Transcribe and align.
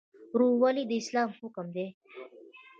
ورورولي 0.33 0.83
د 0.87 0.91
اسلام 1.01 1.29
حکم 1.39 1.65
دی 1.75 1.87